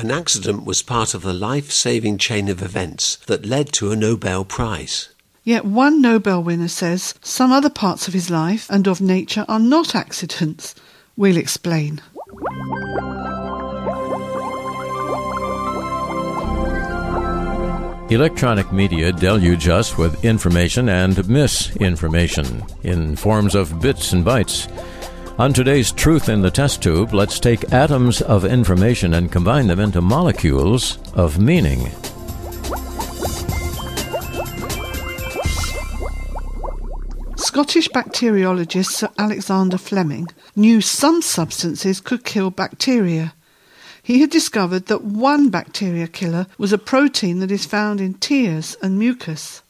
[0.00, 3.96] An accident was part of the life saving chain of events that led to a
[3.96, 5.10] Nobel Prize.
[5.44, 9.58] Yet one Nobel winner says some other parts of his life and of nature are
[9.58, 10.74] not accidents.
[11.18, 12.00] We'll explain.
[18.08, 24.66] Electronic media deluge us with information and misinformation in forms of bits and bytes.
[25.40, 29.80] On today's Truth in the Test Tube, let's take atoms of information and combine them
[29.80, 31.90] into molecules of meaning.
[37.36, 40.26] Scottish bacteriologist Sir Alexander Fleming
[40.56, 43.32] knew some substances could kill bacteria.
[44.02, 48.76] He had discovered that one bacteria killer was a protein that is found in tears
[48.82, 49.62] and mucus.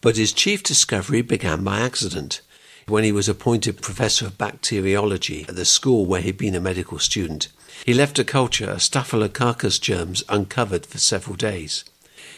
[0.00, 2.42] But his chief discovery began by accident.
[2.88, 7.00] When he was appointed professor of bacteriology at the school where he'd been a medical
[7.00, 7.48] student,
[7.84, 11.84] he left a culture of Staphylococcus germs uncovered for several days.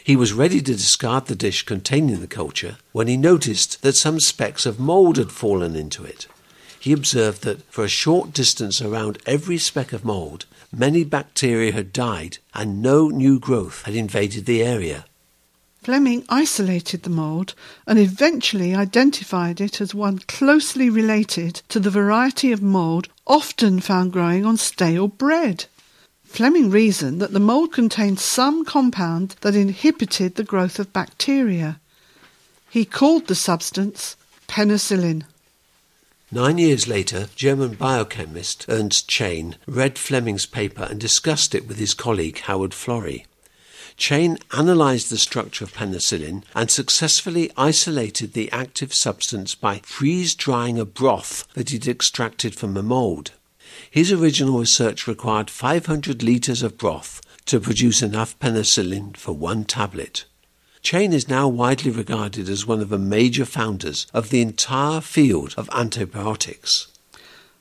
[0.02, 4.20] He was ready to discard the dish containing the culture when he noticed that some
[4.20, 6.26] specks of mould had fallen into it.
[6.80, 11.92] He observed that for a short distance around every speck of mould, many bacteria had
[11.92, 15.04] died and no new growth had invaded the area.
[15.82, 17.54] Fleming isolated the mould
[17.86, 24.12] and eventually identified it as one closely related to the variety of mould often found
[24.12, 25.66] growing on stale bread.
[26.24, 31.80] Fleming reasoned that the mould contained some compound that inhibited the growth of bacteria.
[32.68, 35.24] He called the substance penicillin.
[36.30, 41.94] Nine years later, German biochemist Ernst Chain read Fleming's paper and discussed it with his
[41.94, 43.24] colleague Howard Florey.
[43.98, 50.78] Chain analyzed the structure of penicillin and successfully isolated the active substance by freeze drying
[50.78, 53.32] a broth that he'd extracted from a mold.
[53.90, 60.24] His original research required 500 litres of broth to produce enough penicillin for one tablet.
[60.80, 65.54] Chain is now widely regarded as one of the major founders of the entire field
[65.56, 66.86] of antibiotics.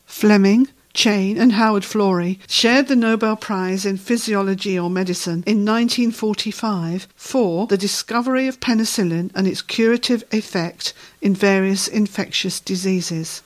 [0.05, 7.07] Fleming, Chain, and Howard Florey shared the Nobel Prize in Physiology or Medicine in 1945
[7.15, 13.43] for the discovery of penicillin and its curative effect in various infectious diseases.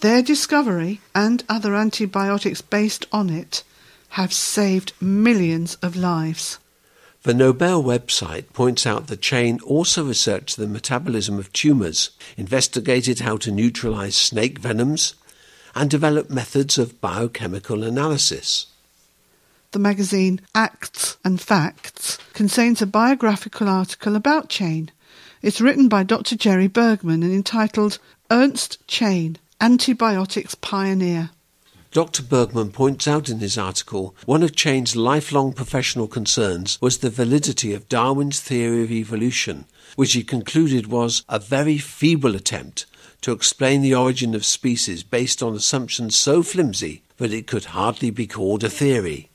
[0.00, 3.62] Their discovery and other antibiotics based on it
[4.10, 6.58] have saved millions of lives.
[7.22, 13.38] The Nobel website points out that Chain also researched the metabolism of tumours, investigated how
[13.38, 15.14] to neutralize snake venoms,
[15.74, 18.66] and developed methods of biochemical analysis.
[19.72, 24.90] The magazine Acts and Facts contains a biographical article about Chain.
[25.42, 26.36] It's written by Dr.
[26.36, 27.98] Jerry Bergman and entitled
[28.30, 31.30] Ernst Chain, Antibiotics Pioneer.
[31.92, 32.22] Dr.
[32.22, 37.74] Bergman points out in his article one of Chain's lifelong professional concerns was the validity
[37.74, 39.66] of Darwin's theory of evolution,
[39.96, 42.86] which he concluded was a very feeble attempt
[43.22, 48.10] to explain the origin of species based on assumptions so flimsy that it could hardly
[48.10, 49.28] be called a theory.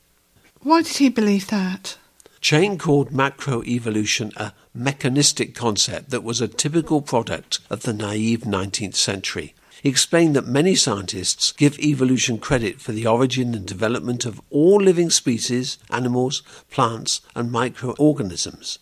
[0.62, 1.98] Why did he believe that?
[2.42, 8.96] Chain called macroevolution a mechanistic concept that was a typical product of the naive 19th
[8.96, 9.56] century.
[9.82, 14.78] He explained that many scientists give evolution credit for the origin and development of all
[14.78, 16.42] living species, animals,
[16.72, 18.80] plants, and microorganisms.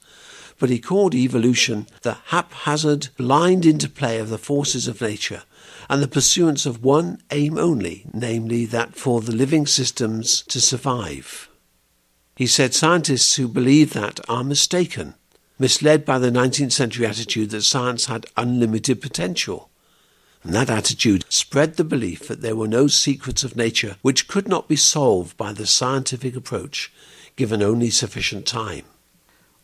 [0.59, 5.43] But he called evolution the haphazard, blind interplay of the forces of nature
[5.89, 11.49] and the pursuance of one aim only, namely that for the living systems to survive.
[12.35, 15.15] He said scientists who believe that are mistaken,
[15.59, 19.69] misled by the 19th century attitude that science had unlimited potential.
[20.43, 24.47] And that attitude spread the belief that there were no secrets of nature which could
[24.47, 26.91] not be solved by the scientific approach,
[27.35, 28.85] given only sufficient time.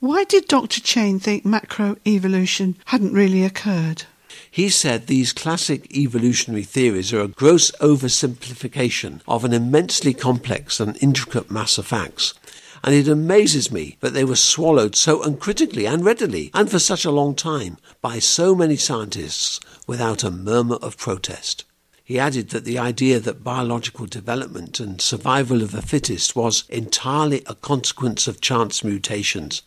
[0.02, 0.80] Why did Dr.
[0.80, 4.06] Chain think macroevolution hadn't really occurred?
[4.50, 10.98] He said these classic evolutionary theories are a gross oversimplification of an immensely complex and
[11.02, 12.34] intricate mass of facts.
[12.82, 17.04] And it amazes me that they were swallowed so uncritically and readily, and for such
[17.04, 21.66] a long time, by so many scientists without a murmur of protest.
[22.10, 27.44] He added that the idea that biological development and survival of the fittest was entirely
[27.46, 29.62] a consequence of chance mutations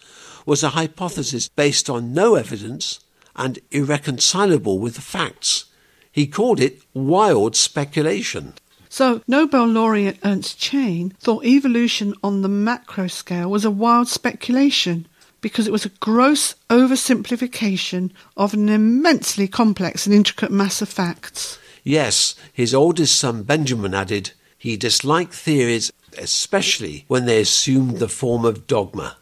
[0.44, 2.99] was a hypothesis based on no evidence
[3.37, 5.67] and irreconcilable with the facts.
[6.11, 8.55] He called it wild speculation.
[8.89, 15.06] So, Nobel laureate Ernst Chain thought evolution on the macro scale was a wild speculation
[15.43, 21.61] because it was a gross oversimplification of an immensely complex and intricate mass of facts.
[21.84, 28.44] Yes, his oldest son Benjamin added, he disliked theories especially when they assumed the form
[28.44, 29.17] of dogma.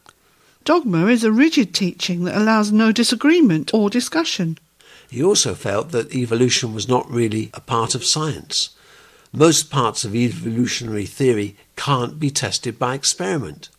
[0.63, 4.57] Dogma is a rigid teaching that allows no disagreement or discussion.
[5.09, 8.69] He also felt that evolution was not really a part of science.
[9.33, 13.69] Most parts of evolutionary theory can't be tested by experiment.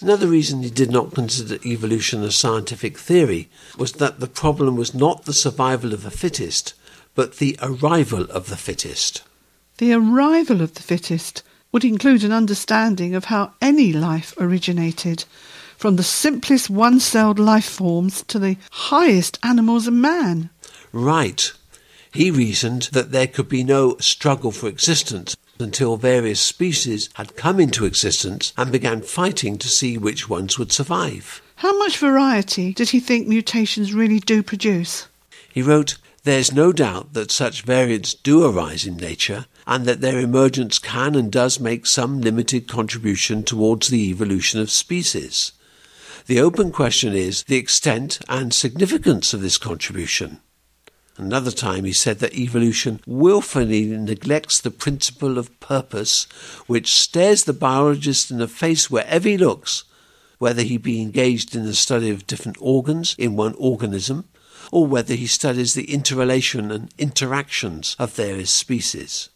[0.00, 4.94] Another reason he did not consider evolution a scientific theory was that the problem was
[4.94, 6.74] not the survival of the fittest,
[7.18, 9.22] but the arrival of the fittest.
[9.78, 11.42] The arrival of the fittest
[11.72, 15.24] would include an understanding of how any life originated,
[15.76, 20.50] from the simplest one celled life forms to the highest animals and man.
[20.92, 21.50] Right.
[22.12, 27.58] He reasoned that there could be no struggle for existence until various species had come
[27.58, 31.42] into existence and began fighting to see which ones would survive.
[31.56, 35.08] How much variety did he think mutations really do produce?
[35.52, 40.18] He wrote, There's no doubt that such variants do arise in nature, and that their
[40.18, 45.52] emergence can and does make some limited contribution towards the evolution of species.
[46.26, 50.40] The open question is the extent and significance of this contribution.
[51.16, 56.24] Another time he said that evolution wilfully neglects the principle of purpose,
[56.66, 59.84] which stares the biologist in the face wherever he looks,
[60.38, 64.28] whether he be engaged in the study of different organs in one organism,
[64.72, 69.28] or whether he studies the interrelation and interactions of various species.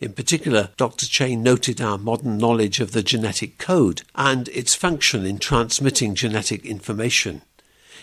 [0.00, 1.04] In particular, Dr.
[1.04, 6.64] Chain noted our modern knowledge of the genetic code and its function in transmitting genetic
[6.64, 7.42] information.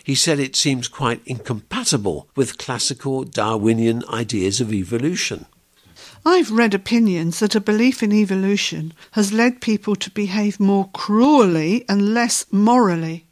[0.03, 5.47] He said it seems quite incompatible with classical Darwinian ideas of evolution.
[6.25, 11.83] I've read opinions that a belief in evolution has led people to behave more cruelly
[11.89, 13.25] and less morally.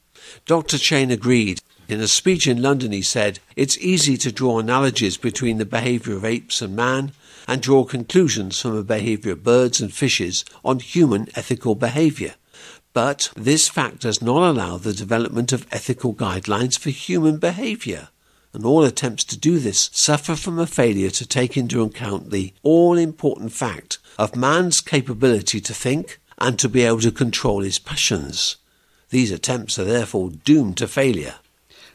[0.46, 0.78] Dr.
[0.78, 1.62] Chain agreed.
[1.88, 6.16] In a speech in London, he said, It's easy to draw analogies between the behaviour
[6.16, 7.12] of apes and man
[7.48, 12.34] and draw conclusions from the behaviour of birds and fishes on human ethical behaviour.
[12.94, 18.10] But this fact does not allow the development of ethical guidelines for human behaviour,
[18.52, 22.52] and all attempts to do this suffer from a failure to take into account the
[22.64, 27.78] all important fact of man's capability to think and to be able to control his
[27.78, 28.56] passions.
[29.10, 31.36] These attempts are therefore doomed to failure.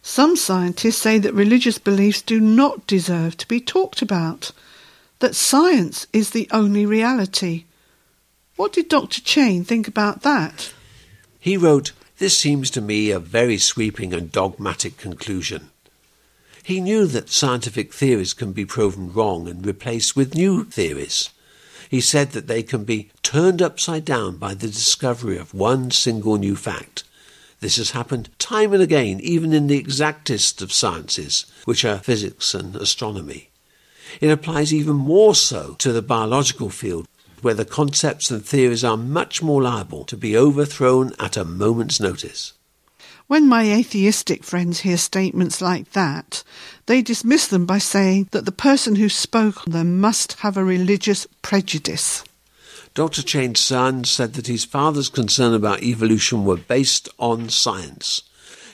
[0.02, 4.52] Some scientists say that religious beliefs do not deserve to be talked about,
[5.19, 7.64] that science is the only reality.
[8.56, 9.20] What did Dr.
[9.20, 10.73] Chain think about that?
[11.38, 15.70] He wrote, This seems to me a very sweeping and dogmatic conclusion.
[16.62, 21.31] He knew that scientific theories can be proven wrong and replaced with new theories.
[21.88, 26.37] He said that they can be turned upside down by the discovery of one single
[26.37, 27.05] new fact.
[27.61, 32.55] This has happened time and again, even in the exactest of sciences, which are physics
[32.55, 33.51] and astronomy.
[34.21, 37.07] It applies even more so to the biological field,
[37.43, 42.01] where the concepts and theories are much more liable to be overthrown at a moment's
[42.01, 42.55] notice.
[43.27, 46.43] When my atheistic friends hear statements like that,
[46.87, 51.29] they dismiss them by saying that the person who spoke them must have a religious
[51.41, 52.25] prejudice.
[52.95, 53.23] Dr.
[53.23, 58.23] Chain's son said that his father's concern about evolution were based on science.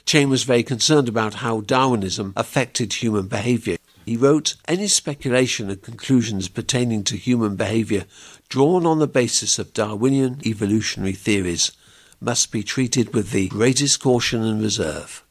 [0.06, 3.76] Chain was very concerned about how Darwinism affected human behavior.
[4.06, 8.04] He wrote, Any speculation and conclusions pertaining to human behavior
[8.48, 11.72] drawn on the basis of Darwinian evolutionary theories
[12.18, 15.24] must be treated with the greatest caution and reserve.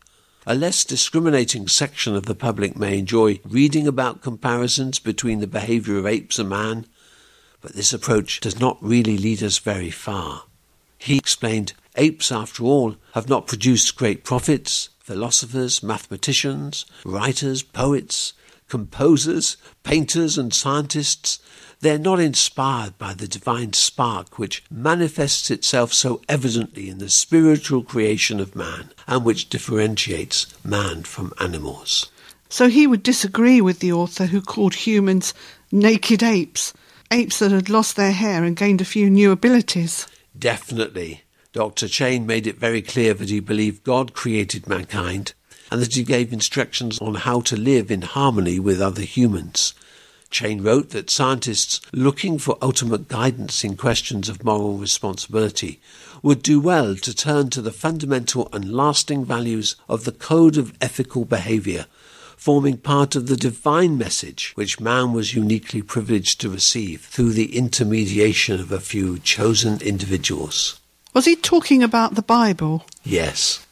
[0.46, 5.98] A less discriminating section of the public may enjoy reading about comparisons between the behavior
[5.98, 6.86] of apes and man,
[7.66, 10.44] but this approach does not really lead us very far.
[11.00, 18.34] He explained, apes, after all, have not produced great prophets, philosophers, mathematicians, writers, poets,
[18.70, 21.40] composers, painters, and scientists,
[21.80, 27.82] they're not inspired by the divine spark which manifests itself so evidently in the spiritual
[27.82, 32.12] creation of man and which differentiates man from animals.
[32.48, 35.34] So he would disagree with the author who called humans
[35.72, 36.72] naked apes,
[37.12, 40.08] apes that had lost their hair and gained a few new abilities.
[40.38, 41.22] Definitely.
[41.54, 41.88] Dr.
[41.88, 45.34] Chain made it very clear that he believed God created mankind
[45.72, 49.74] and that he gave instructions on how to live in harmony with other humans.
[50.30, 55.80] Chain wrote that scientists looking for ultimate guidance in questions of moral responsibility
[56.22, 60.74] would do well to turn to the fundamental and lasting values of the code of
[60.82, 61.86] ethical behavior,
[62.46, 67.58] forming part of the divine message which man was uniquely privileged to receive through the
[67.58, 70.80] intermediation of a few chosen individuals.
[71.16, 72.86] Was he talking about the Bible?
[73.04, 73.66] Yes.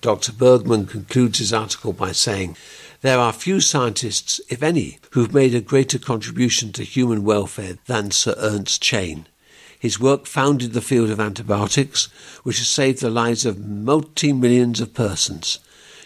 [0.00, 0.30] Dr.
[0.30, 2.56] Bergman concludes his article by saying,
[3.00, 8.12] There are few scientists, if any, who've made a greater contribution to human welfare than
[8.12, 9.26] Sir Ernst Chain.
[9.76, 12.04] His work founded the field of antibiotics,
[12.44, 15.58] which has saved the lives of multi millions of persons.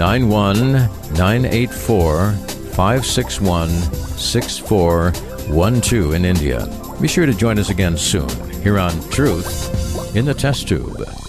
[0.00, 0.73] 91
[1.12, 6.66] 984 561 6412 in India.
[7.02, 8.30] Be sure to join us again soon
[8.62, 11.19] here on Truth in the Test Tube.